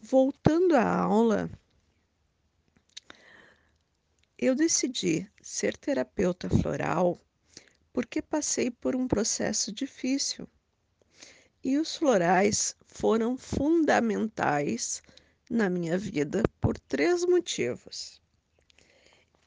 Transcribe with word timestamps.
Voltando 0.00 0.76
à 0.76 0.88
aula, 0.88 1.50
eu 4.38 4.54
decidi 4.54 5.28
ser 5.42 5.76
terapeuta 5.76 6.48
floral 6.48 7.20
porque 7.92 8.22
passei 8.22 8.70
por 8.70 8.94
um 8.94 9.08
processo 9.08 9.72
difícil. 9.72 10.48
E 11.64 11.76
os 11.76 11.96
florais 11.96 12.76
foram 12.86 13.36
fundamentais 13.36 15.02
na 15.50 15.68
minha 15.68 15.98
vida 15.98 16.44
por 16.60 16.78
três 16.78 17.24
motivos. 17.24 18.22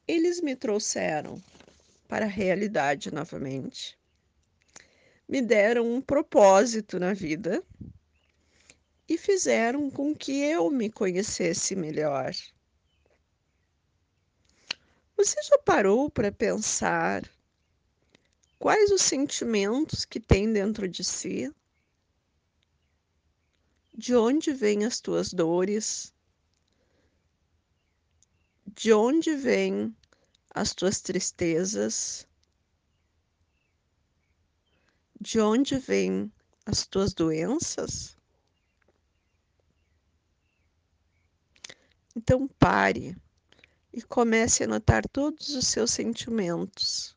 Eles 0.06 0.42
me 0.42 0.54
trouxeram 0.54 1.42
para 2.10 2.26
a 2.26 2.30
realidade 2.30 3.10
novamente, 3.10 3.98
me 5.30 5.42
deram 5.42 5.90
um 5.90 6.02
propósito 6.02 7.00
na 7.00 7.14
vida 7.14 7.64
e 9.12 9.18
fizeram 9.18 9.92
com 9.92 10.16
que 10.16 10.32
eu 10.32 10.72
me 10.72 10.90
conhecesse 10.90 11.76
melhor. 11.76 12.34
Você 15.18 15.44
já 15.44 15.58
parou 15.58 16.10
para 16.10 16.32
pensar 16.32 17.30
quais 18.58 18.90
os 18.90 19.02
sentimentos 19.02 20.06
que 20.06 20.18
tem 20.18 20.54
dentro 20.54 20.88
de 20.88 21.04
si? 21.04 21.54
De 23.94 24.16
onde 24.16 24.54
vêm 24.54 24.86
as 24.86 25.02
tuas 25.02 25.34
dores? 25.34 26.14
De 28.66 28.94
onde 28.94 29.36
vêm 29.36 29.94
as 30.56 30.74
tuas 30.74 31.02
tristezas? 31.02 32.26
De 35.20 35.42
onde 35.42 35.78
vêm 35.78 36.32
as 36.66 36.88
tuas 36.88 37.14
doenças? 37.14 38.21
Então 42.16 42.48
pare 42.48 43.16
e 43.94 44.02
comece 44.02 44.64
a 44.64 44.68
notar 44.68 45.08
todos 45.08 45.50
os 45.56 45.68
seus 45.68 45.92
sentimentos. 45.92 47.16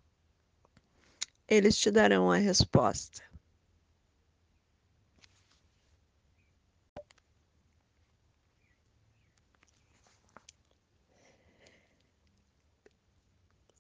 Eles 1.49 1.77
te 1.77 1.91
darão 1.91 2.31
a 2.31 2.37
resposta. 2.37 3.23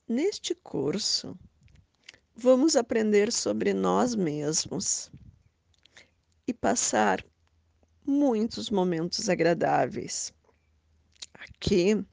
Neste 0.06 0.54
curso, 0.54 1.38
vamos 2.36 2.76
aprender 2.76 3.32
sobre 3.32 3.72
nós 3.72 4.14
mesmos 4.14 5.10
e 6.46 6.52
passar 6.52 7.24
muitos 8.04 8.68
momentos 8.68 9.28
agradáveis. 9.28 10.32
Aqui 11.64 12.04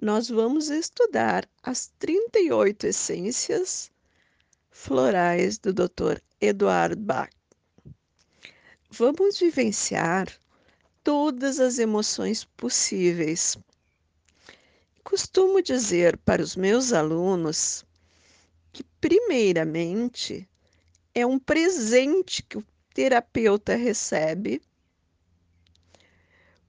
nós 0.00 0.28
vamos 0.28 0.70
estudar 0.70 1.44
as 1.60 1.88
38 1.98 2.86
essências 2.86 3.90
florais 4.70 5.58
do 5.58 5.72
Dr. 5.72 6.20
Eduard 6.40 6.94
Bach. 6.94 7.32
Vamos 8.88 9.40
vivenciar 9.40 10.28
todas 11.02 11.58
as 11.58 11.80
emoções 11.80 12.44
possíveis. 12.56 13.58
Costumo 15.02 15.60
dizer 15.60 16.16
para 16.18 16.40
os 16.40 16.54
meus 16.54 16.92
alunos 16.92 17.84
que, 18.72 18.84
primeiramente, 19.00 20.48
é 21.12 21.26
um 21.26 21.40
presente 21.40 22.40
que 22.44 22.58
o 22.58 22.64
terapeuta 22.94 23.74
recebe, 23.74 24.62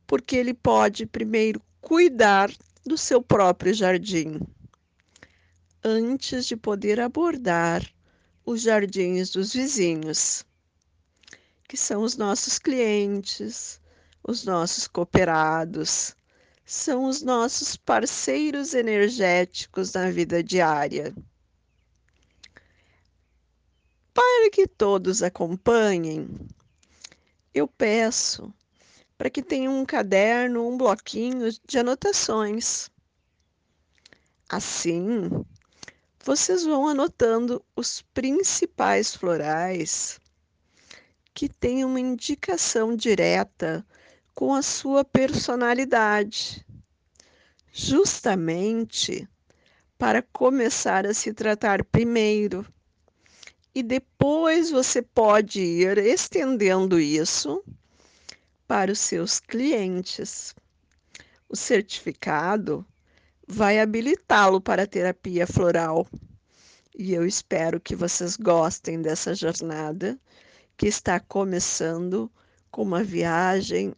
porque 0.08 0.36
ele 0.36 0.56
pode 0.56 1.06
primeiro 1.06 1.62
cuidar 1.82 2.52
do 2.86 2.98
seu 2.98 3.22
próprio 3.22 3.74
jardim, 3.74 4.40
antes 5.84 6.46
de 6.46 6.56
poder 6.56 7.00
abordar 7.00 7.84
os 8.46 8.62
jardins 8.62 9.32
dos 9.32 9.54
vizinhos, 9.54 10.46
que 11.68 11.76
são 11.76 12.04
os 12.04 12.16
nossos 12.16 12.60
clientes, 12.60 13.82
os 14.24 14.46
nossos 14.46 14.88
cooperados, 14.88 16.16
são 16.66 17.06
os 17.06 17.22
nossos 17.22 17.76
parceiros 17.76 18.74
energéticos 18.74 19.94
na 19.94 20.10
vida 20.12 20.44
diária. 20.44 21.14
Para 24.14 24.50
que 24.52 24.68
todos 24.68 25.24
acompanhem, 25.24 26.30
eu 27.54 27.68
peço 27.68 28.54
para 29.22 29.30
que 29.30 29.44
tenham 29.44 29.80
um 29.80 29.86
caderno, 29.86 30.68
um 30.68 30.76
bloquinho 30.76 31.48
de 31.68 31.78
anotações. 31.78 32.90
Assim, 34.50 35.30
vocês 36.26 36.64
vão 36.64 36.88
anotando 36.88 37.64
os 37.76 38.02
principais 38.16 39.16
florais 39.16 40.20
que 41.36 41.48
têm 41.48 41.86
uma 41.86 42.00
indicação 42.00 42.96
direta 42.96 43.86
com 44.34 44.56
a 44.56 44.64
sua 44.64 45.06
personalidade, 45.06 46.66
justamente 47.72 49.30
para 50.00 50.24
começar 50.34 51.06
a 51.06 51.14
se 51.14 51.32
tratar 51.32 51.86
primeiro. 51.86 52.66
E 53.76 53.84
depois 53.84 54.72
você 54.72 55.00
pode 55.00 55.62
ir 55.62 56.00
estendendo 56.00 57.00
isso 57.00 57.64
para 58.72 58.94
os 58.94 59.00
seus 59.00 59.38
clientes. 59.38 60.56
O 61.50 61.58
certificado 61.58 62.88
vai 63.46 63.82
habilitá-lo 63.82 64.62
para 64.62 64.84
a 64.84 64.88
terapia 64.88 65.46
floral. 65.46 66.08
E 66.98 67.12
eu 67.12 67.28
espero 67.28 67.82
que 67.82 67.98
vocês 67.98 68.38
gostem 68.38 69.02
dessa 69.02 69.36
jornada 69.36 70.18
que 70.78 70.88
está 70.88 71.20
começando 71.20 72.32
com 72.72 72.84
uma 72.84 73.04
viagem 73.04 73.94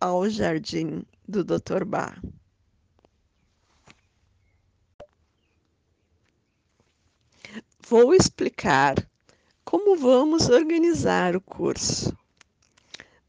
ao 0.00 0.28
jardim 0.28 1.06
do 1.28 1.44
Dr. 1.44 1.84
Bach. 1.86 2.20
Vou 7.88 8.12
explicar 8.12 8.96
como 9.64 9.96
vamos 9.96 10.48
organizar 10.48 11.36
o 11.36 11.40
curso. 11.40 12.12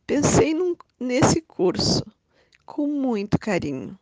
Pensei 0.05 0.53
nesse 1.03 1.41
curso 1.41 2.03
com 2.65 2.87
muito 2.87 3.37
carinho, 3.37 3.99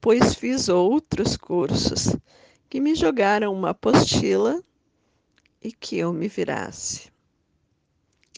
pois 0.00 0.34
fiz 0.34 0.68
outros 0.68 1.36
cursos 1.36 2.16
que 2.70 2.80
me 2.80 2.94
jogaram 2.94 3.52
uma 3.52 3.70
apostila 3.70 4.62
e 5.60 5.72
que 5.72 5.98
eu 5.98 6.12
me 6.12 6.28
virasse. 6.28 7.10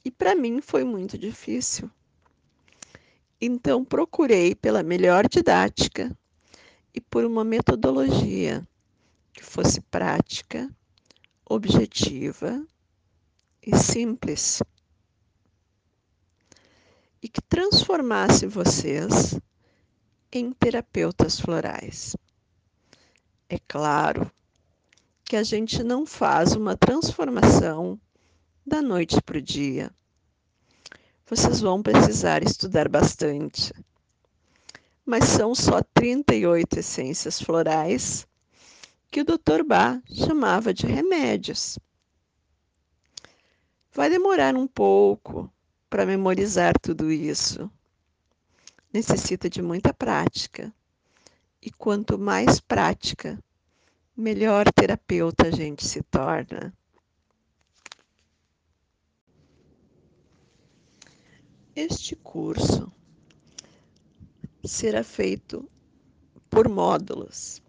E 0.05 0.11
para 0.11 0.35
mim 0.35 0.61
foi 0.61 0.85
muito 0.85 1.17
difícil. 1.17 1.91
Então 3.41 3.85
procurei 3.85 4.55
pela 4.55 4.83
melhor 4.83 5.29
didática 5.29 6.17
e 6.95 7.01
por 7.01 7.25
uma 7.25 7.45
metodologia 7.45 8.67
que 9.33 9.45
fosse 9.45 9.81
prática, 9.83 10.71
objetiva 11.45 12.67
e 13.63 13.77
simples 13.77 14.63
e 17.25 17.29
que 17.31 17.41
transformasse 17.41 18.47
vocês 18.47 19.41
em 20.31 20.53
terapeutas 20.53 21.41
florais. 21.41 22.15
É 23.49 23.59
claro 23.67 24.31
que 25.25 25.35
a 25.35 25.43
gente 25.43 25.83
não 25.83 26.05
faz 26.05 26.53
uma 26.53 26.77
transformação 26.77 27.99
da 28.67 28.83
noite 28.83 29.23
para 29.23 29.39
o 29.39 29.41
dia. 29.41 29.91
Vocês 31.25 31.63
vão 31.63 31.83
precisar 31.83 32.43
estudar 32.43 32.91
bastante. 32.91 33.73
Mas 35.03 35.25
são 35.25 35.55
só 35.55 35.81
38 35.95 36.81
essências 36.81 37.41
florais 37.41 38.27
que 39.11 39.23
o 39.23 39.25
Dr. 39.25 39.65
Bach 39.67 39.99
chamava 40.13 40.75
de 40.75 40.87
remédios. 40.87 41.79
Vai 43.95 44.11
demorar 44.11 44.55
um 44.57 44.67
pouco 44.67 45.51
para 45.95 46.05
memorizar 46.05 46.77
tudo 46.77 47.13
isso. 47.13 47.71
Necessita 48.93 49.49
de 49.49 49.63
muita 49.63 49.95
prática. 49.95 50.75
E 51.63 51.71
quanto 51.71 52.19
mais 52.19 52.59
prática, 52.59 53.39
melhor 54.17 54.67
terapeuta 54.73 55.47
a 55.47 55.51
gente 55.53 55.87
se 55.87 56.03
torna. 56.03 56.75
Este 61.77 62.17
curso 62.17 62.93
será 64.65 65.05
feito 65.05 65.71
por 66.51 66.69
módulos. 66.69 67.63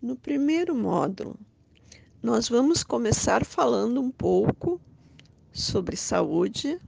No 0.00 0.14
primeiro 0.14 0.76
módulo, 0.76 1.36
nós 2.22 2.48
vamos 2.48 2.84
começar 2.84 3.44
falando 3.44 4.00
um 4.00 4.12
pouco 4.12 4.80
sobre 5.56 5.96
saúde 5.96 6.78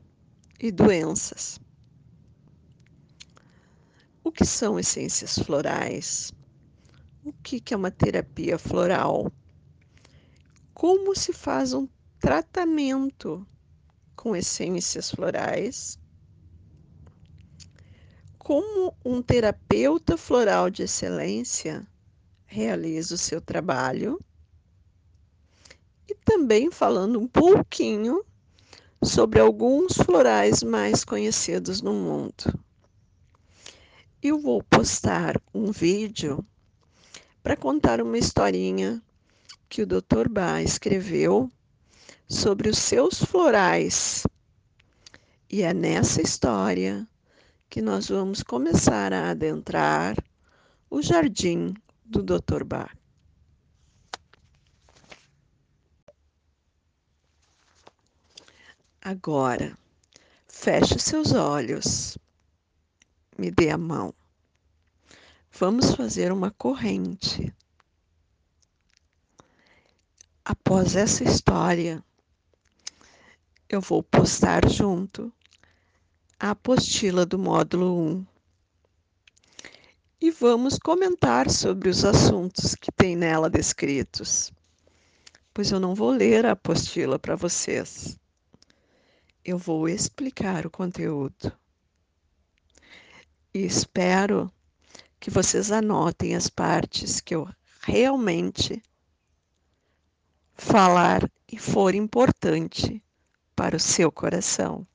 e 0.61 0.71
doenças. 0.71 1.59
O 4.23 4.31
que 4.31 4.45
são 4.45 4.79
essências 4.79 5.39
florais? 5.39 6.31
O 7.25 7.33
que 7.33 7.73
é 7.73 7.77
uma 7.77 7.91
terapia 7.91 8.59
floral? 8.59 9.33
Como 10.75 11.17
se 11.17 11.33
faz 11.33 11.73
um 11.73 11.89
tratamento 12.21 13.47
com 14.15 14.37
essências 14.37 15.11
florais? 15.11 15.99
Como 18.39 18.95
um 19.03 19.23
terapeuta 19.23 20.19
floral 20.19 20.69
de 20.69 20.83
excelência 20.83 21.89
realiza 22.45 23.15
o 23.15 23.19
seu 23.19 23.41
trabalho? 23.41 24.21
E 26.07 26.15
também 26.15 26.71
falando 26.71 27.19
um 27.19 27.27
pouquinho 27.27 28.23
sobre 29.03 29.41
alguns 29.41 29.95
florais 29.97 30.63
mais 30.63 31.05
conhecidos 31.05 31.81
no 31.81 31.93
mundo. 31.93 32.59
Eu 34.23 34.41
vou 34.41 34.63
postar 34.63 35.41
um 35.55 35.71
vídeo 35.71 36.45
para 37.43 37.57
contar 37.57 38.01
uma 38.01 38.19
historinha 38.19 39.01
que 39.69 39.83
o 39.83 39.87
Dr. 39.87 40.29
Bach 40.29 40.63
escreveu 40.63 41.49
sobre 42.29 42.69
os 42.69 42.79
seus 42.79 43.23
florais. 43.23 44.27
E 45.49 45.63
é 45.63 45.73
nessa 45.73 46.21
história 46.21 47.07
que 47.71 47.81
nós 47.81 48.09
vamos 48.09 48.43
começar 48.43 49.13
a 49.13 49.31
adentrar 49.31 50.17
o 50.91 51.01
jardim 51.01 51.75
do 52.05 52.23
Dr. 52.23 52.65
Bach. 52.65 52.98
Agora, 59.01 59.79
feche 60.49 60.99
seus 60.99 61.33
olhos, 61.33 62.19
me 63.39 63.49
dê 63.49 63.71
a 63.71 63.79
mão. 63.79 64.13
Vamos 65.53 65.95
fazer 65.95 66.33
uma 66.33 66.51
corrente. 66.51 67.55
Após 70.45 70.97
essa 70.97 71.23
história, 71.23 72.05
eu 73.69 73.81
vou 73.81 74.03
postar 74.03 74.69
junto 74.69 75.33
a 76.41 76.51
apostila 76.51 77.25
do 77.25 77.39
módulo 77.39 78.01
1 78.01 78.27
e 80.21 80.33
vamos 80.33 80.77
comentar 80.77 81.49
sobre 81.49 81.89
os 81.89 82.05
assuntos 82.05 82.75
que 82.75 82.91
tem 82.91 83.15
nela 83.15 83.49
descritos, 83.49 84.53
pois 85.55 85.71
eu 85.71 85.79
não 85.79 85.95
vou 85.95 86.11
ler 86.11 86.45
a 86.45 86.53
apostila 86.53 87.17
para 87.17 87.37
vocês. 87.37 88.19
Eu 89.51 89.57
vou 89.57 89.89
explicar 89.89 90.67
o 90.67 90.71
conteúdo. 90.71 91.51
E 93.55 93.61
espero 93.61 94.53
que 95.19 95.31
vocês 95.31 95.73
anotem 95.73 96.37
as 96.37 96.51
partes 96.51 97.19
que 97.19 97.35
eu 97.35 97.49
realmente 97.81 98.83
falar 100.55 101.23
e 101.51 101.57
for 101.57 101.95
importante 101.95 103.03
para 103.57 103.75
o 103.75 103.81
seu 103.81 104.13
coração. 104.13 104.87